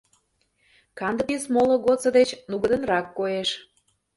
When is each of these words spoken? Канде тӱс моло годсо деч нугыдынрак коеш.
Канде 0.97 1.23
тӱс 1.27 1.43
моло 1.53 1.75
годсо 1.85 2.09
деч 2.17 2.29
нугыдынрак 2.49 3.07
коеш. 3.17 3.49